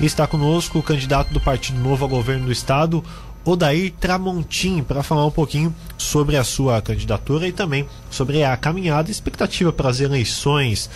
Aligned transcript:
E 0.00 0.06
está 0.06 0.28
conosco 0.28 0.78
o 0.78 0.82
candidato 0.82 1.32
do 1.32 1.40
Partido 1.40 1.80
Novo 1.80 2.04
ao 2.04 2.08
governo 2.08 2.46
do 2.46 2.52
estado, 2.52 3.02
Odair 3.44 3.92
Tramontim, 3.98 4.80
para 4.80 5.02
falar 5.02 5.26
um 5.26 5.30
pouquinho 5.30 5.74
sobre 5.96 6.36
a 6.36 6.44
sua 6.44 6.80
candidatura 6.80 7.48
e 7.48 7.52
também 7.52 7.88
sobre 8.08 8.44
a 8.44 8.56
caminhada 8.56 9.08
e 9.08 9.12
expectativa 9.12 9.72
para 9.72 9.88
as 9.88 10.00
eleições. 10.00 10.88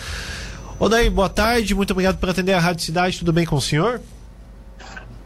Odair, 0.79 1.11
boa 1.11 1.27
tarde, 1.27 1.75
muito 1.75 1.91
obrigado 1.91 2.17
por 2.17 2.29
atender 2.29 2.53
a 2.53 2.59
Rádio 2.61 2.85
Cidade, 2.85 3.19
tudo 3.19 3.33
bem 3.33 3.45
com 3.45 3.57
o 3.57 3.61
senhor? 3.61 3.99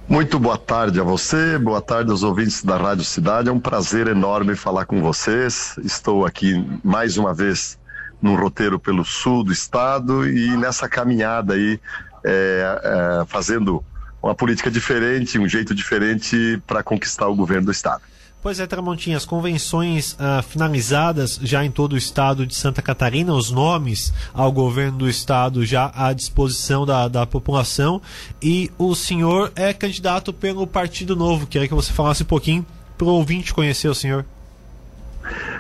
Muito 0.10 0.40
boa 0.40 0.58
tarde 0.58 1.00
a 1.00 1.04
você, 1.04 1.60
boa 1.60 1.82
tarde 1.82 2.10
aos 2.10 2.24
ouvintes 2.24 2.64
da 2.64 2.78
Rádio 2.78 3.04
Cidade. 3.04 3.50
É 3.50 3.52
um 3.52 3.60
prazer 3.60 4.08
enorme 4.08 4.56
falar 4.56 4.86
com 4.86 5.02
vocês. 5.02 5.76
Estou 5.84 6.26
aqui 6.26 6.66
mais 6.84 7.18
uma 7.18 7.34
vez 7.34 7.78
num 8.22 8.36
roteiro 8.36 8.80
pelo 8.80 9.06
sul 9.06 9.44
do 9.44 9.52
estado 9.52 10.28
e 10.28 10.56
nessa 10.58 10.90
caminhada 10.90 11.54
aí, 11.54 11.80
é, 12.24 13.22
é, 13.22 13.26
fazendo 13.26 13.84
uma 14.22 14.36
política 14.36 14.70
diferente, 14.70 15.40
um 15.40 15.48
jeito 15.48 15.74
diferente 15.74 16.62
para 16.66 16.84
conquistar 16.84 17.28
o 17.28 17.36
governo 17.36 17.66
do 17.66 17.72
estado. 17.72 18.02
Pois 18.42 18.60
é, 18.60 18.68
Tramontinha, 18.68 19.18
as 19.18 19.26
convenções 19.26 20.16
ah, 20.20 20.42
finalizadas 20.42 21.40
já 21.42 21.66
em 21.66 21.72
todo 21.72 21.94
o 21.94 21.98
estado 21.98 22.46
de 22.46 22.56
Santa 22.56 22.82
Catarina, 22.82 23.34
os 23.34 23.52
nomes 23.52 24.14
ao 24.34 24.52
governo 24.52 25.00
do 25.00 25.10
estado 25.10 25.66
já 25.66 25.92
à 25.94 26.14
disposição 26.14 26.86
da, 26.86 27.08
da 27.08 27.26
população. 27.26 28.02
E 28.42 28.72
o 28.78 28.96
senhor 28.96 29.52
é 29.56 29.74
candidato 29.74 30.32
pelo 30.32 30.68
Partido 30.68 31.16
Novo. 31.16 31.48
Queria 31.48 31.68
que 31.68 31.74
você 31.74 31.92
falasse 31.92 32.24
um 32.24 32.28
pouquinho 32.28 32.66
para 32.98 33.08
o 33.08 33.10
ouvinte 33.10 33.54
conhecer 33.54 33.90
o 33.90 33.96
senhor. 33.96 34.24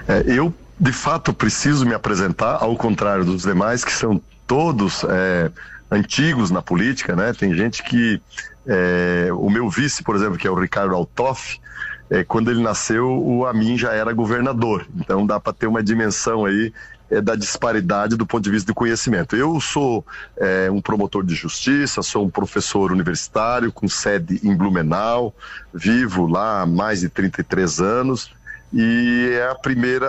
É, 0.07 0.23
eu, 0.25 0.53
de 0.79 0.91
fato, 0.91 1.33
preciso 1.33 1.85
me 1.85 1.93
apresentar, 1.93 2.63
ao 2.63 2.75
contrário 2.75 3.25
dos 3.25 3.41
demais, 3.41 3.83
que 3.83 3.91
são 3.91 4.21
todos 4.45 5.03
é, 5.09 5.51
antigos 5.89 6.51
na 6.51 6.61
política, 6.61 7.15
né? 7.15 7.33
Tem 7.33 7.53
gente 7.53 7.83
que. 7.83 8.21
É, 8.69 9.29
o 9.31 9.49
meu 9.49 9.69
vice, 9.69 10.03
por 10.03 10.13
exemplo, 10.15 10.37
que 10.37 10.45
é 10.45 10.51
o 10.51 10.59
Ricardo 10.59 10.93
Altoff, 10.93 11.57
é, 12.09 12.23
quando 12.23 12.51
ele 12.51 12.61
nasceu, 12.61 13.07
o 13.07 13.45
Amin 13.45 13.77
já 13.77 13.93
era 13.93 14.11
governador. 14.11 14.85
Então 14.97 15.25
dá 15.25 15.39
para 15.39 15.53
ter 15.53 15.67
uma 15.67 15.81
dimensão 15.81 16.45
aí 16.45 16.73
é, 17.09 17.21
da 17.21 17.35
disparidade 17.35 18.17
do 18.17 18.25
ponto 18.25 18.43
de 18.43 18.51
vista 18.51 18.67
do 18.67 18.75
conhecimento. 18.75 19.35
Eu 19.35 19.59
sou 19.61 20.05
é, 20.37 20.69
um 20.69 20.81
promotor 20.81 21.25
de 21.25 21.33
justiça, 21.33 22.01
sou 22.01 22.25
um 22.25 22.29
professor 22.29 22.91
universitário 22.91 23.71
com 23.71 23.87
sede 23.87 24.39
em 24.43 24.55
Blumenau, 24.55 25.33
vivo 25.73 26.27
lá 26.27 26.61
há 26.61 26.65
mais 26.65 27.01
de 27.01 27.09
33 27.09 27.79
anos 27.79 28.36
e 28.73 29.31
é 29.33 29.49
a 29.49 29.55
primeira 29.55 30.07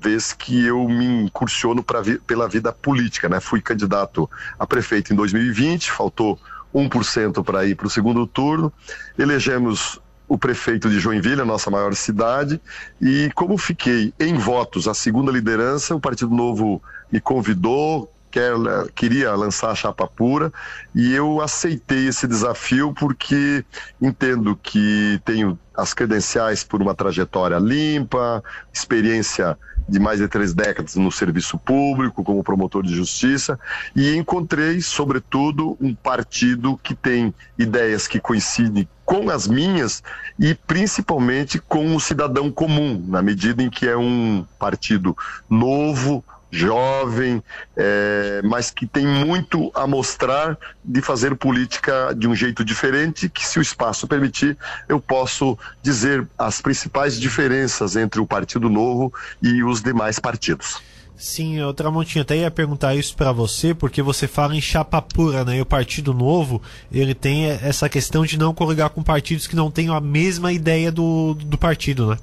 vez 0.00 0.32
que 0.32 0.64
eu 0.64 0.88
me 0.88 1.24
incursiono 1.24 1.82
pra, 1.82 2.02
pela 2.26 2.48
vida 2.48 2.72
política. 2.72 3.28
Né? 3.28 3.40
Fui 3.40 3.60
candidato 3.60 4.30
a 4.58 4.66
prefeito 4.66 5.12
em 5.12 5.16
2020, 5.16 5.90
faltou 5.90 6.38
1% 6.74 7.44
para 7.44 7.66
ir 7.66 7.74
para 7.74 7.86
o 7.86 7.90
segundo 7.90 8.26
turno. 8.26 8.72
Elegemos 9.18 10.00
o 10.28 10.36
prefeito 10.36 10.90
de 10.90 11.00
Joinville, 11.00 11.40
a 11.40 11.44
nossa 11.44 11.70
maior 11.70 11.94
cidade, 11.94 12.60
e 13.00 13.30
como 13.34 13.56
fiquei 13.56 14.12
em 14.20 14.34
votos 14.34 14.86
a 14.86 14.92
segunda 14.92 15.32
liderança, 15.32 15.94
o 15.94 16.00
Partido 16.00 16.34
Novo 16.34 16.82
me 17.10 17.18
convidou, 17.18 18.12
quer, 18.30 18.52
queria 18.94 19.34
lançar 19.34 19.70
a 19.70 19.74
chapa 19.74 20.06
pura, 20.06 20.52
e 20.94 21.14
eu 21.14 21.40
aceitei 21.40 22.08
esse 22.08 22.26
desafio 22.28 22.92
porque 22.92 23.64
entendo 24.02 24.54
que 24.62 25.18
tenho 25.24 25.58
as 25.78 25.94
credenciais 25.94 26.64
por 26.64 26.82
uma 26.82 26.92
trajetória 26.92 27.56
limpa, 27.56 28.42
experiência 28.72 29.56
de 29.88 30.00
mais 30.00 30.18
de 30.18 30.26
três 30.26 30.52
décadas 30.52 30.96
no 30.96 31.10
serviço 31.10 31.56
público, 31.56 32.24
como 32.24 32.42
promotor 32.42 32.82
de 32.82 32.94
justiça, 32.94 33.58
e 33.94 34.14
encontrei, 34.16 34.82
sobretudo, 34.82 35.78
um 35.80 35.94
partido 35.94 36.78
que 36.82 36.94
tem 36.94 37.32
ideias 37.56 38.08
que 38.08 38.20
coincidem 38.20 38.88
com 39.04 39.30
as 39.30 39.46
minhas 39.46 40.02
e 40.38 40.54
principalmente 40.54 41.58
com 41.58 41.96
o 41.96 42.00
cidadão 42.00 42.50
comum, 42.50 43.02
na 43.06 43.22
medida 43.22 43.62
em 43.62 43.70
que 43.70 43.88
é 43.88 43.96
um 43.96 44.44
partido 44.58 45.16
novo, 45.48 46.22
jovem, 46.50 47.42
é, 47.76 48.40
mas 48.44 48.70
que 48.70 48.86
tem 48.86 49.06
muito 49.06 49.70
a 49.74 49.86
mostrar 49.86 50.56
de 50.84 51.00
fazer 51.02 51.36
política 51.36 52.14
de 52.16 52.26
um 52.26 52.34
jeito 52.34 52.64
diferente, 52.64 53.28
que 53.28 53.46
se 53.46 53.58
o 53.58 53.62
espaço 53.62 54.06
permitir, 54.06 54.56
eu 54.88 55.00
posso 55.00 55.58
dizer 55.82 56.26
as 56.38 56.60
principais 56.60 57.20
diferenças 57.20 57.96
entre 57.96 58.20
o 58.20 58.26
Partido 58.26 58.70
Novo 58.70 59.12
e 59.42 59.62
os 59.62 59.82
demais 59.82 60.18
partidos. 60.18 60.80
Sim, 61.18 61.60
o 61.62 61.74
Tramontinho 61.74 62.22
até 62.22 62.36
ia 62.36 62.50
perguntar 62.50 62.94
isso 62.94 63.16
para 63.16 63.32
você, 63.32 63.74
porque 63.74 64.00
você 64.00 64.28
fala 64.28 64.54
em 64.54 64.60
chapa 64.60 65.02
pura, 65.02 65.44
né? 65.44 65.56
E 65.56 65.60
o 65.60 65.66
Partido 65.66 66.14
Novo, 66.14 66.62
ele 66.92 67.12
tem 67.12 67.46
essa 67.46 67.88
questão 67.88 68.24
de 68.24 68.38
não 68.38 68.54
coligar 68.54 68.90
com 68.90 69.02
partidos 69.02 69.48
que 69.48 69.56
não 69.56 69.68
tenham 69.68 69.96
a 69.96 70.00
mesma 70.00 70.52
ideia 70.52 70.92
do, 70.92 71.34
do 71.34 71.58
partido, 71.58 72.10
né? 72.10 72.18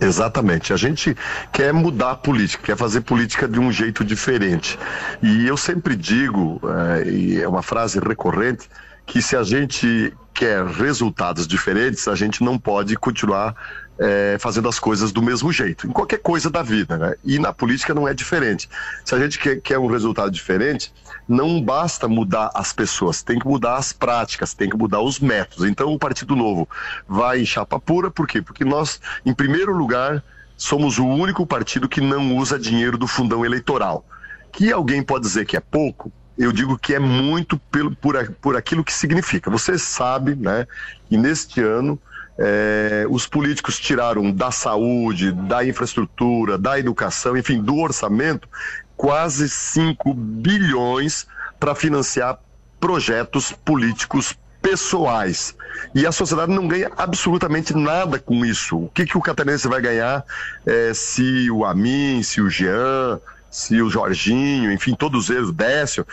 Exatamente. 0.00 0.72
A 0.72 0.76
gente 0.76 1.14
quer 1.52 1.72
mudar 1.72 2.12
a 2.12 2.16
política, 2.16 2.62
quer 2.64 2.76
fazer 2.76 3.02
política 3.02 3.46
de 3.46 3.60
um 3.60 3.70
jeito 3.70 4.02
diferente. 4.02 4.78
E 5.22 5.46
eu 5.46 5.56
sempre 5.56 5.94
digo, 5.94 6.60
é, 6.64 7.08
e 7.08 7.40
é 7.40 7.46
uma 7.46 7.62
frase 7.62 8.00
recorrente, 8.00 8.68
que 9.10 9.20
se 9.20 9.36
a 9.36 9.42
gente 9.42 10.14
quer 10.32 10.64
resultados 10.64 11.44
diferentes, 11.44 12.06
a 12.06 12.14
gente 12.14 12.44
não 12.44 12.56
pode 12.56 12.94
continuar 12.94 13.56
é, 13.98 14.36
fazendo 14.38 14.68
as 14.68 14.78
coisas 14.78 15.10
do 15.10 15.20
mesmo 15.20 15.52
jeito, 15.52 15.88
em 15.88 15.90
qualquer 15.90 16.18
coisa 16.18 16.48
da 16.48 16.62
vida, 16.62 16.96
né? 16.96 17.16
E 17.24 17.36
na 17.36 17.52
política 17.52 17.92
não 17.92 18.06
é 18.06 18.14
diferente. 18.14 18.70
Se 19.04 19.12
a 19.12 19.18
gente 19.18 19.36
quer, 19.36 19.60
quer 19.60 19.78
um 19.80 19.88
resultado 19.88 20.30
diferente, 20.30 20.94
não 21.28 21.60
basta 21.60 22.06
mudar 22.06 22.52
as 22.54 22.72
pessoas, 22.72 23.20
tem 23.20 23.36
que 23.36 23.48
mudar 23.48 23.78
as 23.78 23.92
práticas, 23.92 24.54
tem 24.54 24.70
que 24.70 24.76
mudar 24.76 25.00
os 25.00 25.18
métodos. 25.18 25.68
Então 25.68 25.92
o 25.92 25.98
Partido 25.98 26.36
Novo 26.36 26.68
vai 27.08 27.40
em 27.40 27.44
chapa 27.44 27.80
pura, 27.80 28.12
por 28.12 28.28
quê? 28.28 28.40
Porque 28.40 28.64
nós, 28.64 29.00
em 29.26 29.34
primeiro 29.34 29.76
lugar, 29.76 30.22
somos 30.56 30.98
o 31.00 31.04
único 31.04 31.44
partido 31.44 31.88
que 31.88 32.00
não 32.00 32.36
usa 32.36 32.56
dinheiro 32.60 32.96
do 32.96 33.08
fundão 33.08 33.44
eleitoral. 33.44 34.06
Que 34.52 34.72
alguém 34.72 35.02
pode 35.02 35.24
dizer 35.24 35.46
que 35.46 35.56
é 35.56 35.60
pouco, 35.60 36.12
eu 36.38 36.52
digo 36.52 36.78
que 36.78 36.94
é 36.94 36.98
muito 36.98 37.58
pelo, 37.70 37.94
por, 37.94 38.30
por 38.40 38.56
aquilo 38.56 38.84
que 38.84 38.92
significa. 38.92 39.50
Você 39.50 39.78
sabe, 39.78 40.34
né, 40.34 40.66
que 41.08 41.16
neste 41.16 41.60
ano 41.60 42.00
é, 42.38 43.06
os 43.10 43.26
políticos 43.26 43.78
tiraram 43.78 44.30
da 44.32 44.50
saúde, 44.50 45.32
da 45.32 45.64
infraestrutura, 45.64 46.56
da 46.56 46.78
educação, 46.78 47.36
enfim, 47.36 47.60
do 47.60 47.76
orçamento, 47.76 48.48
quase 48.96 49.48
5 49.48 50.14
bilhões 50.14 51.26
para 51.58 51.74
financiar 51.74 52.38
projetos 52.80 53.52
políticos 53.52 54.34
pessoais. 54.62 55.54
E 55.94 56.06
a 56.06 56.12
sociedade 56.12 56.52
não 56.52 56.66
ganha 56.66 56.90
absolutamente 56.96 57.74
nada 57.74 58.18
com 58.18 58.44
isso. 58.44 58.76
O 58.76 58.88
que, 58.88 59.04
que 59.04 59.18
o 59.18 59.20
catarinense 59.20 59.68
vai 59.68 59.80
ganhar 59.80 60.24
é, 60.66 60.92
se 60.94 61.50
o 61.50 61.64
Amin, 61.64 62.22
se 62.22 62.40
o 62.40 62.48
Jean, 62.48 63.20
se 63.50 63.82
o 63.82 63.90
Jorginho, 63.90 64.70
enfim, 64.72 64.94
todos 64.94 65.28
eles, 65.28 65.48
o 65.48 65.52
Décio, 65.52 66.06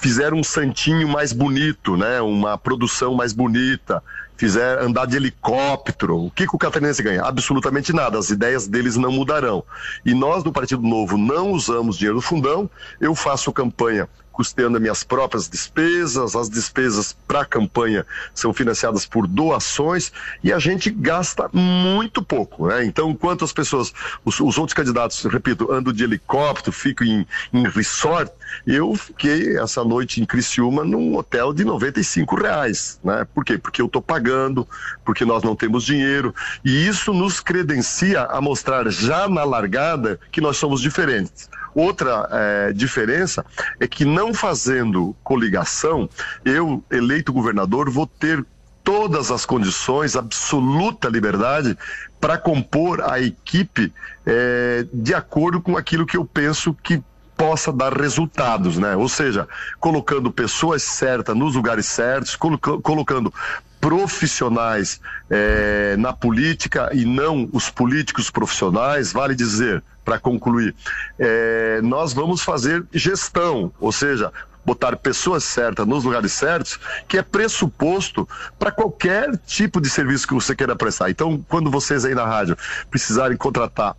fizeram 0.00 0.38
um 0.38 0.44
santinho 0.44 1.08
mais 1.08 1.32
bonito, 1.32 1.96
né? 1.96 2.20
Uma 2.20 2.56
produção 2.56 3.14
mais 3.14 3.32
bonita, 3.32 4.02
fizer 4.36 4.78
andar 4.80 5.06
de 5.06 5.16
helicóptero, 5.16 6.26
o 6.26 6.30
que, 6.30 6.46
que 6.46 6.54
o 6.54 6.58
catarinense 6.58 7.02
ganha? 7.02 7.22
Absolutamente 7.22 7.92
nada, 7.92 8.18
as 8.18 8.30
ideias 8.30 8.68
deles 8.68 8.96
não 8.96 9.10
mudarão. 9.10 9.64
E 10.04 10.14
nós 10.14 10.42
do 10.42 10.52
Partido 10.52 10.82
Novo 10.82 11.16
não 11.16 11.50
usamos 11.52 11.96
dinheiro 11.96 12.18
do 12.18 12.22
fundão, 12.22 12.70
eu 13.00 13.14
faço 13.14 13.52
campanha 13.52 14.08
custeando 14.34 14.80
minhas 14.80 15.04
próprias 15.04 15.48
despesas, 15.48 16.34
as 16.34 16.50
despesas 16.50 17.16
para 17.26 17.42
a 17.42 17.44
campanha 17.44 18.04
são 18.34 18.52
financiadas 18.52 19.06
por 19.06 19.28
doações 19.28 20.12
e 20.42 20.52
a 20.52 20.58
gente 20.58 20.90
gasta 20.90 21.48
muito 21.52 22.20
pouco. 22.20 22.66
Né? 22.66 22.84
Então, 22.84 23.10
enquanto 23.10 23.44
as 23.44 23.52
pessoas, 23.52 23.94
os, 24.24 24.40
os 24.40 24.58
outros 24.58 24.74
candidatos, 24.74 25.24
repito, 25.24 25.72
andam 25.72 25.92
de 25.92 26.02
helicóptero, 26.02 26.72
ficam 26.72 27.06
em, 27.06 27.24
em 27.52 27.68
resort, 27.68 28.32
eu 28.66 28.94
fiquei 28.94 29.56
essa 29.58 29.84
noite 29.84 30.20
em 30.20 30.24
Criciúma 30.24 30.84
num 30.84 31.16
hotel 31.16 31.52
de 31.52 31.64
95 31.64 32.36
reais. 32.36 32.98
Né? 33.02 33.26
Por 33.34 33.44
quê? 33.44 33.58
Porque 33.58 33.80
eu 33.80 33.86
estou 33.86 34.02
pagando, 34.02 34.66
porque 35.04 35.24
nós 35.24 35.42
não 35.42 35.54
temos 35.54 35.84
dinheiro 35.84 36.34
e 36.64 36.86
isso 36.86 37.12
nos 37.12 37.40
credencia 37.40 38.22
a 38.22 38.40
mostrar 38.40 38.88
já 38.90 39.28
na 39.28 39.44
largada 39.44 40.18
que 40.30 40.40
nós 40.40 40.56
somos 40.56 40.80
diferentes. 40.80 41.48
Outra 41.74 42.28
é, 42.30 42.72
diferença 42.72 43.44
é 43.80 43.86
que 43.86 44.04
não 44.04 44.32
fazendo 44.32 45.14
coligação, 45.24 46.08
eu, 46.44 46.84
eleito 46.90 47.32
governador, 47.32 47.90
vou 47.90 48.06
ter 48.06 48.44
todas 48.84 49.30
as 49.30 49.46
condições, 49.46 50.14
absoluta 50.14 51.08
liberdade 51.08 51.76
para 52.20 52.36
compor 52.36 53.00
a 53.00 53.18
equipe 53.18 53.92
é, 54.26 54.86
de 54.92 55.14
acordo 55.14 55.60
com 55.60 55.76
aquilo 55.76 56.06
que 56.06 56.16
eu 56.16 56.24
penso 56.24 56.74
que 56.74 57.02
possa 57.36 57.72
dar 57.72 57.92
resultados, 57.92 58.78
né? 58.78 58.96
Ou 58.96 59.08
seja, 59.08 59.48
colocando 59.80 60.30
pessoas 60.30 60.82
certas 60.82 61.36
nos 61.36 61.54
lugares 61.54 61.86
certos, 61.86 62.36
colocando 62.36 63.32
profissionais 63.80 65.00
é, 65.28 65.94
na 65.98 66.12
política 66.12 66.88
e 66.94 67.04
não 67.04 67.48
os 67.52 67.68
políticos 67.68 68.30
profissionais, 68.30 69.12
vale 69.12 69.34
dizer, 69.34 69.82
para 70.02 70.18
concluir, 70.18 70.74
é, 71.18 71.80
nós 71.82 72.12
vamos 72.12 72.42
fazer 72.42 72.84
gestão, 72.92 73.70
ou 73.78 73.92
seja, 73.92 74.32
botar 74.64 74.96
pessoas 74.96 75.44
certas 75.44 75.86
nos 75.86 76.04
lugares 76.04 76.32
certos, 76.32 76.80
que 77.06 77.18
é 77.18 77.22
pressuposto 77.22 78.26
para 78.58 78.72
qualquer 78.72 79.36
tipo 79.46 79.80
de 79.80 79.90
serviço 79.90 80.26
que 80.26 80.34
você 80.34 80.56
queira 80.56 80.74
prestar. 80.74 81.10
Então, 81.10 81.44
quando 81.48 81.70
vocês 81.70 82.04
aí 82.04 82.14
na 82.14 82.24
rádio 82.24 82.56
precisarem 82.90 83.36
contratar 83.36 83.94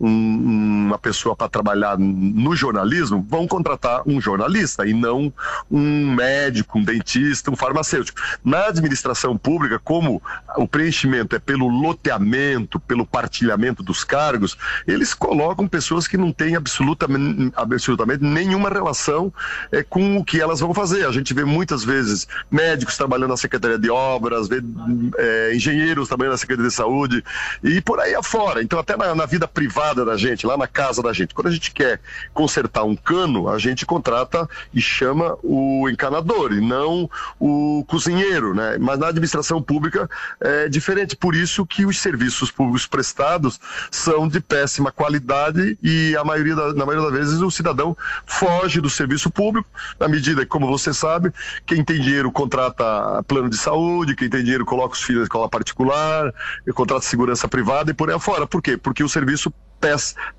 um, 0.00 0.86
uma 0.86 0.98
pessoa 0.98 1.34
para 1.34 1.48
trabalhar 1.48 1.98
no 1.98 2.54
jornalismo, 2.54 3.24
vão 3.28 3.46
contratar 3.46 4.02
um 4.06 4.20
jornalista 4.20 4.86
e 4.86 4.94
não 4.94 5.32
um 5.70 6.14
médico, 6.14 6.78
um 6.78 6.84
dentista, 6.84 7.50
um 7.50 7.56
farmacêutico. 7.56 8.20
Na 8.44 8.66
administração 8.66 9.36
pública, 9.36 9.78
como 9.78 10.22
o 10.56 10.66
preenchimento 10.66 11.34
é 11.36 11.38
pelo 11.38 11.68
loteamento, 11.68 12.80
pelo 12.80 13.06
partilhamento 13.06 13.82
dos 13.82 14.04
cargos, 14.04 14.56
eles 14.86 15.14
colocam 15.14 15.66
pessoas 15.68 16.06
que 16.06 16.16
não 16.16 16.32
têm 16.32 16.56
absolutamente, 16.56 17.52
absolutamente 17.56 18.24
nenhuma 18.24 18.68
relação 18.68 19.32
é, 19.72 19.82
com 19.82 20.16
o 20.16 20.24
que 20.24 20.40
elas 20.40 20.60
vão 20.60 20.74
fazer. 20.74 21.06
A 21.06 21.12
gente 21.12 21.32
vê 21.34 21.44
muitas 21.44 21.84
vezes 21.84 22.26
médicos 22.50 22.96
trabalhando 22.96 23.30
na 23.30 23.36
Secretaria 23.36 23.78
de 23.78 23.90
Obras, 23.90 24.48
vê 24.48 24.62
é, 25.16 25.54
engenheiros 25.54 26.08
trabalhando 26.08 26.32
na 26.32 26.38
Secretaria 26.38 26.68
de 26.68 26.74
Saúde 26.74 27.24
e 27.62 27.80
por 27.80 28.00
aí 28.00 28.14
afora. 28.14 28.62
Então, 28.62 28.78
até 28.78 28.96
na, 28.96 29.14
na 29.14 29.26
vida 29.26 29.46
privada, 29.46 29.67
privada 29.68 30.02
da 30.02 30.16
gente, 30.16 30.46
lá 30.46 30.56
na 30.56 30.66
casa 30.66 31.02
da 31.02 31.12
gente. 31.12 31.34
Quando 31.34 31.48
a 31.48 31.50
gente 31.50 31.70
quer 31.72 32.00
consertar 32.32 32.84
um 32.84 32.96
cano, 32.96 33.48
a 33.48 33.58
gente 33.58 33.84
contrata 33.84 34.48
e 34.72 34.80
chama 34.80 35.36
o 35.42 35.88
encanador 35.90 36.52
e 36.52 36.60
não 36.60 37.08
o 37.38 37.84
cozinheiro, 37.86 38.54
né? 38.54 38.78
Mas 38.78 38.98
na 38.98 39.08
administração 39.08 39.62
pública 39.62 40.08
é 40.40 40.68
diferente. 40.68 41.14
Por 41.14 41.34
isso 41.34 41.66
que 41.66 41.84
os 41.84 41.98
serviços 42.00 42.50
públicos 42.50 42.86
prestados 42.86 43.60
são 43.90 44.26
de 44.26 44.40
péssima 44.40 44.90
qualidade 44.90 45.78
e 45.82 46.16
a 46.16 46.24
maioria 46.24 46.56
da, 46.56 46.72
na 46.72 46.86
maioria 46.86 47.10
das 47.10 47.18
vezes 47.18 47.40
o 47.40 47.50
cidadão 47.50 47.96
foge 48.24 48.80
do 48.80 48.88
serviço 48.88 49.30
público, 49.30 49.68
na 50.00 50.08
medida 50.08 50.42
que, 50.42 50.46
como 50.46 50.66
você 50.66 50.94
sabe, 50.94 51.30
quem 51.66 51.84
tem 51.84 52.00
dinheiro 52.00 52.32
contrata 52.32 53.22
plano 53.24 53.50
de 53.50 53.58
saúde, 53.58 54.16
quem 54.16 54.30
tem 54.30 54.42
dinheiro 54.42 54.64
coloca 54.64 54.94
os 54.94 55.02
filhos 55.02 55.20
na 55.20 55.24
escola 55.24 55.48
particular, 55.48 56.32
contrata 56.74 57.04
segurança 57.04 57.46
privada 57.46 57.90
e 57.90 57.94
por 57.94 58.08
aí 58.08 58.16
afora. 58.16 58.46
Por 58.46 58.62
quê? 58.62 58.78
Porque 58.78 59.04
o 59.04 59.08
serviço 59.08 59.52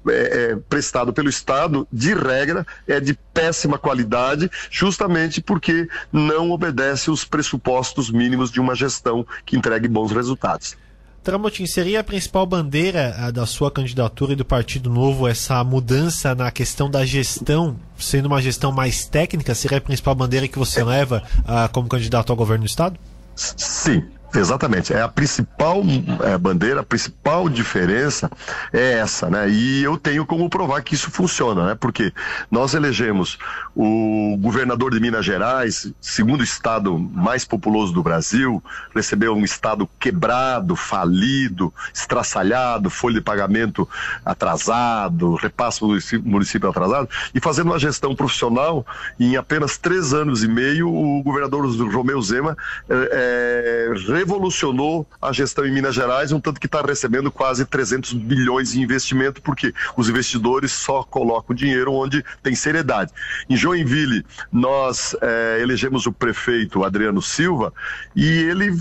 é, 0.08 0.52
é, 0.52 0.56
prestado 0.68 1.14
pelo 1.14 1.30
Estado, 1.30 1.88
de 1.92 2.14
regra, 2.14 2.66
é 2.88 3.00
de 3.00 3.18
péssima 3.34 3.78
qualidade, 3.78 4.50
justamente 4.70 5.42
porque 5.42 5.88
não 6.12 6.52
obedece 6.52 7.10
os 7.10 7.24
pressupostos 7.24 8.10
mínimos 8.10 8.52
de 8.52 8.60
uma 8.60 8.76
gestão 8.76 9.26
que 9.46 9.58
entregue 9.58 9.88
bons 9.88 10.12
resultados. 10.12 10.76
Tramotin, 11.24 11.66
seria 11.66 12.00
a 12.00 12.04
principal 12.04 12.46
bandeira 12.46 13.32
da 13.32 13.46
sua 13.46 13.70
candidatura 13.70 14.34
e 14.34 14.36
do 14.36 14.46
Partido 14.46 14.90
Novo 14.90 15.28
essa 15.28 15.64
mudança 15.64 16.34
na 16.34 16.50
questão 16.50 16.90
da 16.90 17.06
gestão, 17.06 17.76
sendo 17.98 18.28
uma 18.28 18.42
gestão 18.42 18.72
mais 18.72 19.06
técnica? 19.06 19.54
Seria 19.54 19.80
a 19.80 19.82
principal 19.82 20.16
bandeira 20.16 20.48
que 20.48 20.58
você 20.58 20.84
leva 20.84 21.22
a, 21.46 21.68
como 21.68 21.90
candidato 21.90 22.32
ao 22.32 22.38
governo 22.38 22.64
do 22.64 22.68
Estado? 22.68 22.98
Sim, 23.36 24.04
Exatamente, 24.34 24.94
é 24.94 25.02
a 25.02 25.08
principal 25.08 25.82
é, 26.24 26.38
bandeira, 26.38 26.82
a 26.82 26.84
principal 26.84 27.50
diferença 27.50 28.30
é 28.72 28.94
essa, 29.00 29.28
né? 29.28 29.50
E 29.50 29.84
eu 29.84 29.98
tenho 29.98 30.24
como 30.24 30.48
provar 30.50 30.84
que 30.84 30.94
isso 30.94 31.10
funciona, 31.10 31.66
né? 31.66 31.76
Porque 31.76 32.14
nós 32.52 32.76
elegemos 32.76 33.40
o 33.76 34.38
governador 34.40 34.92
de 34.92 35.00
Minas 35.00 35.26
Gerais, 35.26 35.92
segundo 36.00 36.44
estado 36.44 36.98
mais 37.00 37.44
populoso 37.44 37.92
do 37.92 38.04
Brasil, 38.04 38.64
recebeu 38.94 39.34
um 39.34 39.44
estado 39.44 39.90
quebrado, 40.00 40.76
falido, 40.76 41.74
estraçalhado, 41.92 42.90
folha 42.90 43.16
de 43.16 43.22
pagamento 43.22 43.90
atrasado, 44.24 45.36
repasse 45.36 45.84
município, 45.84 46.30
município 46.30 46.70
atrasado, 46.70 47.10
e 47.34 47.40
fazendo 47.40 47.68
uma 47.68 47.80
gestão 47.80 48.16
profissional, 48.16 48.86
em 49.20 49.38
apenas 49.38 49.78
três 49.78 50.14
anos 50.14 50.44
e 50.44 50.48
meio, 50.48 50.88
o 50.88 51.24
governador 51.24 51.66
Romeu 51.92 52.22
Zema 52.22 52.56
é, 52.88 53.90
é, 53.92 53.96
revolucionou 54.20 55.08
a 55.22 55.32
gestão 55.32 55.66
em 55.66 55.72
Minas 55.72 55.96
Gerais, 55.96 56.34
um 56.34 56.42
tanto 56.42 56.60
que 56.60 56.66
está 56.66 56.82
recebendo 56.82 57.32
quase 57.32 57.66
300 57.66 58.14
bilhões 58.14 58.74
de 58.74 58.82
investimento, 58.82 59.42
porque 59.42 59.74
os 59.96 60.10
investidores 60.10 60.74
só 60.74 61.04
colocam 61.04 61.56
dinheiro 61.56 61.94
onde 61.94 62.24
tem 62.44 62.54
seriedade. 62.54 63.14
Em 63.50 63.56
Joinville, 63.56 64.26
nós 64.52 65.16
é, 65.22 65.60
elegemos 65.62 66.06
o 66.06 66.12
prefeito 66.12 66.84
Adriano 66.84 67.22
Silva 67.22 67.74
e 68.14 68.26
ele 68.26 68.78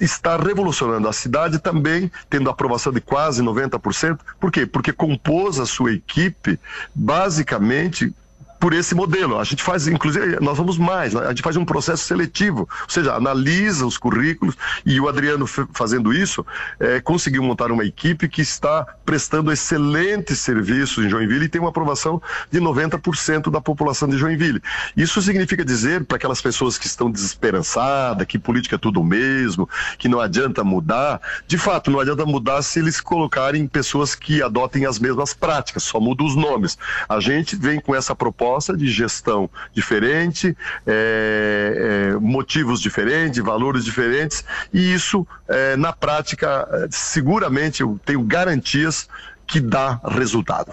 está 0.00 0.36
revolucionando 0.36 1.06
a 1.06 1.12
cidade 1.12 1.58
também, 1.58 2.10
tendo 2.30 2.48
aprovação 2.48 2.90
de 2.92 3.00
quase 3.00 3.42
90%. 3.42 4.18
Por 4.40 4.50
quê? 4.50 4.64
Porque 4.64 4.92
compôs 4.92 5.58
a 5.58 5.66
sua 5.66 5.92
equipe 5.92 6.58
basicamente 6.94 8.14
por 8.58 8.72
esse 8.72 8.94
modelo. 8.94 9.38
A 9.38 9.44
gente 9.44 9.62
faz, 9.62 9.86
inclusive, 9.86 10.38
nós 10.40 10.56
vamos 10.56 10.78
mais, 10.78 11.14
a 11.14 11.28
gente 11.28 11.42
faz 11.42 11.56
um 11.56 11.64
processo 11.64 12.04
seletivo, 12.04 12.60
ou 12.60 12.88
seja, 12.88 13.14
analisa 13.14 13.86
os 13.86 13.96
currículos 13.96 14.56
e 14.84 15.00
o 15.00 15.08
Adriano 15.08 15.46
fazendo 15.46 16.12
isso, 16.12 16.44
é, 16.80 17.00
conseguiu 17.00 17.42
montar 17.42 17.70
uma 17.70 17.84
equipe 17.84 18.28
que 18.28 18.42
está 18.42 18.84
prestando 19.04 19.52
excelentes 19.52 20.40
serviços 20.40 21.04
em 21.04 21.08
Joinville 21.08 21.46
e 21.46 21.48
tem 21.48 21.60
uma 21.60 21.70
aprovação 21.70 22.20
de 22.50 22.60
90% 22.60 23.50
da 23.50 23.60
população 23.60 24.08
de 24.08 24.18
Joinville. 24.18 24.60
Isso 24.96 25.22
significa 25.22 25.64
dizer 25.64 26.04
para 26.04 26.16
aquelas 26.16 26.40
pessoas 26.40 26.76
que 26.76 26.86
estão 26.86 27.10
desesperançadas, 27.10 28.26
que 28.26 28.38
política 28.38 28.76
é 28.76 28.78
tudo 28.78 29.00
o 29.00 29.04
mesmo, 29.04 29.68
que 29.98 30.08
não 30.08 30.20
adianta 30.20 30.64
mudar, 30.64 31.20
de 31.46 31.58
fato, 31.58 31.90
não 31.90 32.00
adianta 32.00 32.26
mudar 32.26 32.62
se 32.62 32.78
eles 32.78 33.00
colocarem 33.00 33.66
pessoas 33.66 34.14
que 34.14 34.42
adotem 34.42 34.84
as 34.84 34.98
mesmas 34.98 35.32
práticas, 35.32 35.84
só 35.84 36.00
muda 36.00 36.24
os 36.24 36.34
nomes. 36.34 36.76
A 37.08 37.20
gente 37.20 37.56
vem 37.56 37.80
com 37.80 37.94
essa 37.94 38.14
proposta 38.14 38.47
proposta 38.48 38.74
de 38.76 38.90
gestão 38.90 39.50
diferente, 39.74 40.56
é, 40.86 42.12
é, 42.12 42.18
motivos 42.18 42.80
diferentes, 42.80 43.38
valores 43.40 43.84
diferentes, 43.84 44.44
e 44.72 44.92
isso, 44.92 45.26
é, 45.46 45.76
na 45.76 45.92
prática, 45.92 46.66
seguramente 46.90 47.82
eu 47.82 48.00
tenho 48.04 48.22
garantias 48.22 49.08
que 49.46 49.60
dá 49.60 50.00
resultado. 50.04 50.72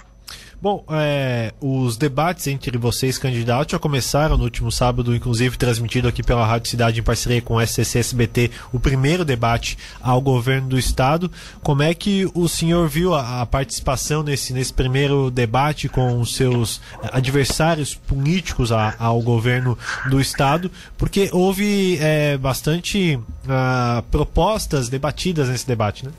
Bom, 0.65 0.83
é, 0.89 1.53
os 1.61 1.95
debates 1.95 2.47
entre 2.47 2.75
vocês, 2.75 3.19
candidatos, 3.19 3.73
já 3.73 3.77
começaram 3.77 4.35
no 4.35 4.45
último 4.45 4.71
sábado, 4.71 5.15
inclusive 5.15 5.59
transmitido 5.59 6.07
aqui 6.07 6.23
pela 6.23 6.43
Rádio 6.43 6.71
Cidade 6.71 6.99
em 6.99 7.03
parceria 7.03 7.39
com 7.39 7.57
o 7.57 7.61
SCC-SBT, 7.61 8.49
o 8.73 8.79
primeiro 8.79 9.23
debate 9.23 9.77
ao 10.01 10.19
governo 10.19 10.69
do 10.69 10.79
Estado. 10.79 11.31
Como 11.61 11.83
é 11.83 11.93
que 11.93 12.27
o 12.33 12.49
senhor 12.49 12.89
viu 12.89 13.13
a, 13.13 13.43
a 13.43 13.45
participação 13.45 14.23
nesse, 14.23 14.53
nesse 14.53 14.73
primeiro 14.73 15.29
debate 15.29 15.87
com 15.87 16.19
os 16.19 16.35
seus 16.35 16.81
adversários 17.13 17.93
políticos 17.93 18.71
a, 18.71 18.95
ao 18.97 19.21
governo 19.21 19.77
do 20.09 20.19
Estado? 20.19 20.71
Porque 20.97 21.29
houve 21.31 21.99
é, 22.01 22.39
bastante 22.39 23.17
uh, 23.17 24.01
propostas 24.09 24.89
debatidas 24.89 25.47
nesse 25.47 25.67
debate, 25.67 26.07
né? 26.07 26.11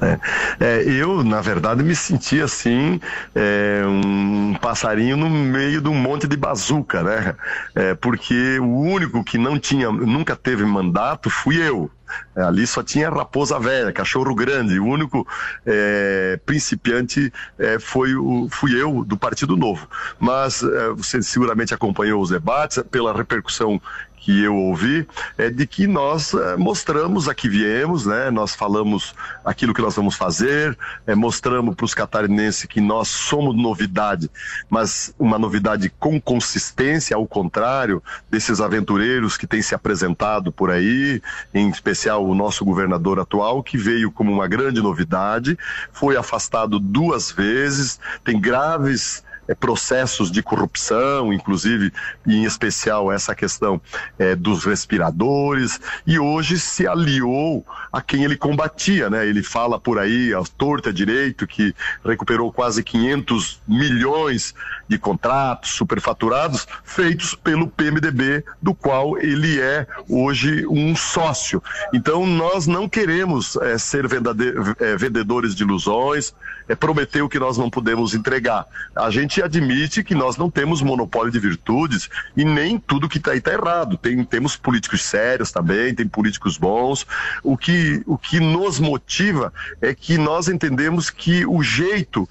É, 0.00 0.18
é, 0.60 0.82
eu, 0.84 1.24
na 1.24 1.40
verdade, 1.40 1.82
me 1.82 1.94
senti 1.94 2.40
assim, 2.40 3.00
é, 3.34 3.82
um 3.84 4.54
passarinho 4.54 5.16
no 5.16 5.28
meio 5.28 5.80
de 5.80 5.88
um 5.88 5.94
monte 5.94 6.26
de 6.26 6.36
bazuca, 6.36 7.02
né? 7.02 7.34
É, 7.74 7.94
porque 7.94 8.58
o 8.60 8.78
único 8.80 9.24
que 9.24 9.38
não 9.38 9.58
tinha, 9.58 9.90
nunca 9.90 10.36
teve 10.36 10.64
mandato 10.64 11.28
fui 11.28 11.56
eu. 11.56 11.90
É, 12.34 12.42
ali 12.42 12.66
só 12.66 12.82
tinha 12.82 13.10
raposa 13.10 13.58
velha, 13.58 13.92
cachorro 13.92 14.34
grande. 14.34 14.78
O 14.78 14.86
único 14.86 15.26
é, 15.66 16.38
principiante 16.46 17.32
é, 17.58 17.78
foi 17.78 18.14
o, 18.14 18.48
fui 18.50 18.80
eu 18.80 19.04
do 19.04 19.16
Partido 19.16 19.56
Novo. 19.56 19.88
Mas 20.18 20.62
é, 20.62 20.88
você 20.90 21.20
seguramente 21.22 21.74
acompanhou 21.74 22.22
os 22.22 22.30
debates 22.30 22.82
pela 22.90 23.12
repercussão 23.12 23.80
que 24.28 24.42
eu 24.42 24.54
ouvi 24.54 25.08
é 25.38 25.48
de 25.48 25.66
que 25.66 25.86
nós 25.86 26.34
é, 26.34 26.54
mostramos 26.54 27.30
a 27.30 27.34
que 27.34 27.48
viemos, 27.48 28.04
né? 28.04 28.30
Nós 28.30 28.54
falamos 28.54 29.14
aquilo 29.42 29.72
que 29.72 29.80
nós 29.80 29.96
vamos 29.96 30.16
fazer, 30.16 30.76
é, 31.06 31.14
mostramos 31.14 31.74
para 31.74 31.86
os 31.86 31.94
catarinenses 31.94 32.66
que 32.66 32.78
nós 32.78 33.08
somos 33.08 33.56
novidade, 33.56 34.30
mas 34.68 35.14
uma 35.18 35.38
novidade 35.38 35.90
com 35.98 36.20
consistência, 36.20 37.16
ao 37.16 37.26
contrário 37.26 38.02
desses 38.30 38.60
aventureiros 38.60 39.38
que 39.38 39.46
têm 39.46 39.62
se 39.62 39.74
apresentado 39.74 40.52
por 40.52 40.70
aí, 40.70 41.22
em 41.54 41.70
especial 41.70 42.22
o 42.22 42.34
nosso 42.34 42.66
governador 42.66 43.18
atual, 43.18 43.62
que 43.62 43.78
veio 43.78 44.12
como 44.12 44.30
uma 44.30 44.46
grande 44.46 44.82
novidade, 44.82 45.58
foi 45.90 46.18
afastado 46.18 46.78
duas 46.78 47.32
vezes, 47.32 47.98
tem 48.22 48.38
graves 48.38 49.24
processos 49.54 50.30
de 50.30 50.42
corrupção, 50.42 51.32
inclusive, 51.32 51.92
em 52.26 52.44
especial 52.44 53.10
essa 53.10 53.34
questão 53.34 53.80
é, 54.18 54.34
dos 54.34 54.64
respiradores, 54.64 55.80
e 56.06 56.18
hoje 56.18 56.58
se 56.58 56.86
aliou 56.86 57.64
a 57.92 58.00
quem 58.00 58.24
ele 58.24 58.36
combatia, 58.36 59.08
né? 59.08 59.26
Ele 59.26 59.42
fala 59.42 59.78
por 59.78 59.98
aí, 59.98 60.34
a 60.34 60.42
torta 60.56 60.92
direito, 60.92 61.46
que 61.46 61.74
recuperou 62.04 62.52
quase 62.52 62.82
500 62.82 63.60
milhões 63.66 64.54
de 64.86 64.98
contratos 64.98 65.70
superfaturados 65.70 66.66
feitos 66.84 67.34
pelo 67.34 67.68
PMDB, 67.68 68.44
do 68.60 68.74
qual 68.74 69.18
ele 69.18 69.60
é 69.60 69.86
hoje 70.08 70.66
um 70.66 70.94
sócio. 70.94 71.62
Então, 71.92 72.26
nós 72.26 72.66
não 72.66 72.88
queremos 72.88 73.56
é, 73.56 73.78
ser 73.78 74.04
é, 74.04 74.96
vendedores 74.96 75.54
de 75.54 75.62
ilusões, 75.62 76.34
é 76.68 76.74
prometer 76.74 77.22
o 77.22 77.28
que 77.28 77.38
nós 77.38 77.56
não 77.56 77.70
podemos 77.70 78.14
entregar. 78.14 78.66
A 78.94 79.10
gente 79.10 79.37
gente 79.38 79.42
admite 79.42 80.02
que 80.02 80.14
nós 80.14 80.36
não 80.36 80.50
temos 80.50 80.82
monopólio 80.82 81.30
de 81.30 81.38
virtudes 81.38 82.08
e 82.36 82.44
nem 82.44 82.78
tudo 82.78 83.08
que 83.08 83.18
está 83.18 83.32
aí 83.32 83.38
está 83.38 83.52
errado. 83.52 83.96
Tem, 83.96 84.24
temos 84.24 84.56
políticos 84.56 85.02
sérios 85.02 85.52
também, 85.52 85.94
tem 85.94 86.06
políticos 86.08 86.56
bons. 86.56 87.06
O 87.42 87.56
que, 87.56 88.02
o 88.06 88.18
que 88.18 88.40
nos 88.40 88.80
motiva 88.80 89.52
é 89.80 89.94
que 89.94 90.18
nós 90.18 90.48
entendemos 90.48 91.10
que 91.10 91.46
o 91.46 91.62
jeito 91.62 92.28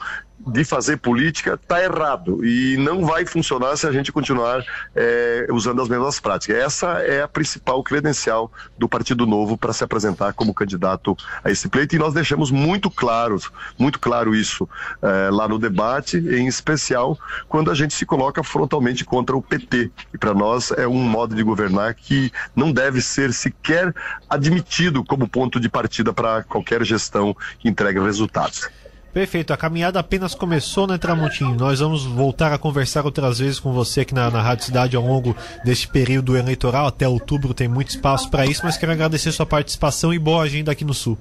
de 0.47 0.63
fazer 0.63 0.97
política 0.97 1.59
está 1.61 1.83
errado 1.83 2.45
e 2.45 2.77
não 2.77 3.05
vai 3.05 3.25
funcionar 3.25 3.75
se 3.75 3.85
a 3.85 3.91
gente 3.91 4.11
continuar 4.11 4.63
é, 4.95 5.47
usando 5.51 5.81
as 5.81 5.89
mesmas 5.89 6.19
práticas. 6.19 6.57
Essa 6.57 6.87
é 6.99 7.21
a 7.21 7.27
principal 7.27 7.83
credencial 7.83 8.51
do 8.77 8.87
Partido 8.87 9.25
Novo 9.25 9.57
para 9.57 9.73
se 9.73 9.83
apresentar 9.83 10.33
como 10.33 10.53
candidato 10.53 11.15
a 11.43 11.51
esse 11.51 11.67
pleito 11.67 11.95
e 11.95 11.99
nós 11.99 12.13
deixamos 12.13 12.49
muito 12.49 12.89
claro, 12.89 13.39
muito 13.77 13.99
claro 13.99 14.33
isso 14.33 14.67
é, 15.01 15.29
lá 15.29 15.47
no 15.47 15.59
debate, 15.59 16.17
em 16.17 16.47
especial 16.47 17.17
quando 17.49 17.69
a 17.69 17.75
gente 17.75 17.93
se 17.93 18.05
coloca 18.05 18.43
frontalmente 18.43 19.03
contra 19.03 19.35
o 19.35 19.41
PT. 19.41 19.91
E 20.13 20.17
para 20.17 20.33
nós 20.33 20.71
é 20.71 20.87
um 20.87 21.03
modo 21.03 21.35
de 21.35 21.43
governar 21.43 21.93
que 21.93 22.31
não 22.55 22.71
deve 22.71 23.01
ser 23.01 23.33
sequer 23.33 23.93
admitido 24.29 25.03
como 25.03 25.27
ponto 25.27 25.59
de 25.59 25.69
partida 25.69 26.13
para 26.13 26.43
qualquer 26.43 26.83
gestão 26.83 27.35
que 27.59 27.67
entregue 27.67 27.99
resultados. 27.99 28.69
Perfeito, 29.17 29.51
a 29.51 29.57
caminhada 29.57 29.99
apenas 29.99 30.35
começou, 30.35 30.85
né, 30.85 30.95
Tramontinho? 30.95 31.55
Nós 31.55 31.79
vamos 31.79 32.05
voltar 32.05 32.53
a 32.53 32.57
conversar 32.59 33.03
outras 33.03 33.39
vezes 33.39 33.59
com 33.59 33.73
você 33.73 34.01
aqui 34.01 34.13
na, 34.13 34.29
na 34.29 34.43
Rádio 34.43 34.65
Cidade 34.65 34.95
ao 34.95 35.03
longo 35.03 35.35
deste 35.65 35.87
período 35.87 36.37
eleitoral. 36.37 36.85
Até 36.85 37.07
outubro 37.07 37.51
tem 37.51 37.67
muito 37.67 37.89
espaço 37.89 38.29
para 38.29 38.45
isso, 38.45 38.61
mas 38.63 38.77
quero 38.77 38.91
agradecer 38.91 39.31
sua 39.31 39.43
participação 39.43 40.13
e 40.13 40.19
boa 40.19 40.43
agenda 40.43 40.71
aqui 40.71 40.85
no 40.85 40.93
Sul. 40.93 41.17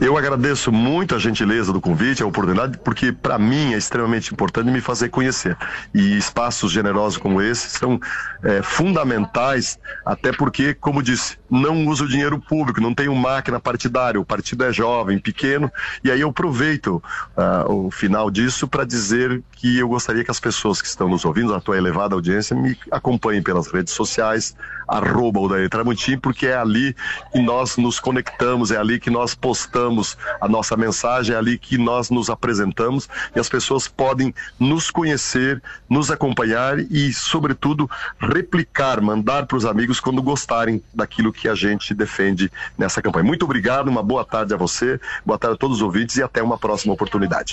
Eu 0.00 0.16
agradeço 0.16 0.70
muito 0.70 1.14
a 1.14 1.18
gentileza 1.18 1.72
do 1.72 1.80
convite, 1.80 2.22
a 2.22 2.26
oportunidade, 2.26 2.78
porque 2.78 3.12
para 3.12 3.38
mim 3.38 3.74
é 3.74 3.78
extremamente 3.78 4.32
importante 4.32 4.70
me 4.70 4.80
fazer 4.80 5.08
conhecer. 5.08 5.56
E 5.94 6.16
espaços 6.16 6.70
generosos 6.70 7.18
como 7.18 7.40
esse 7.40 7.70
são 7.70 7.98
é, 8.42 8.62
fundamentais, 8.62 9.78
até 10.04 10.32
porque, 10.32 10.74
como 10.74 11.02
disse, 11.02 11.38
não 11.50 11.86
uso 11.86 12.06
dinheiro 12.06 12.38
público, 12.38 12.80
não 12.80 12.94
tenho 12.94 13.14
máquina 13.14 13.58
partidária, 13.58 14.20
o 14.20 14.24
partido 14.24 14.64
é 14.64 14.72
jovem, 14.72 15.18
pequeno, 15.18 15.70
e 16.02 16.10
aí 16.10 16.20
eu 16.20 16.28
aproveito 16.28 17.02
uh, 17.36 17.86
o 17.86 17.90
final 17.90 18.30
disso 18.30 18.68
para 18.68 18.84
dizer 18.84 19.42
que 19.52 19.78
eu 19.78 19.88
gostaria 19.88 20.24
que 20.24 20.30
as 20.30 20.40
pessoas 20.40 20.80
que 20.80 20.88
estão 20.88 21.08
nos 21.08 21.24
ouvindo, 21.24 21.54
a 21.54 21.60
tua 21.60 21.76
elevada 21.76 22.14
audiência, 22.14 22.56
me 22.56 22.76
acompanhem 22.90 23.42
pelas 23.42 23.68
redes 23.68 23.92
sociais, 23.92 24.56
arroba 24.86 25.40
o 25.40 25.68
Tramontim, 25.68 26.16
porque 26.16 26.46
é 26.46 26.56
ali 26.56 26.96
que 27.32 27.40
nós 27.40 27.76
nos 27.76 28.00
conectamos, 28.00 28.70
é 28.70 28.76
ali 28.76 28.98
que 28.98 29.10
nós 29.10 29.34
postamos 29.34 30.16
a 30.40 30.48
nossa 30.48 30.76
mensagem, 30.76 31.34
é 31.34 31.38
ali 31.38 31.58
que 31.58 31.76
nós 31.76 32.08
nos 32.08 32.30
apresentamos 32.30 33.08
e 33.36 33.38
as 33.40 33.48
pessoas 33.48 33.86
podem 33.86 34.34
nos 34.58 34.90
conhecer, 34.90 35.62
nos 35.90 36.10
acompanhar 36.10 36.78
e, 36.78 37.12
sobretudo, 37.12 37.90
replicar, 38.18 39.00
mandar 39.02 39.46
para 39.46 39.56
os 39.56 39.66
amigos 39.66 40.00
quando 40.00 40.22
gostarem 40.22 40.82
daquilo 40.94 41.32
que 41.38 41.48
a 41.48 41.54
gente 41.54 41.94
defende 41.94 42.50
nessa 42.76 43.00
campanha. 43.00 43.24
Muito 43.24 43.44
obrigado, 43.44 43.88
uma 43.88 44.02
boa 44.02 44.24
tarde 44.24 44.52
a 44.52 44.56
você, 44.56 45.00
boa 45.24 45.38
tarde 45.38 45.54
a 45.54 45.58
todos 45.58 45.76
os 45.76 45.82
ouvintes 45.82 46.16
e 46.16 46.22
até 46.22 46.42
uma 46.42 46.58
próxima 46.58 46.92
oportunidade. 46.92 47.46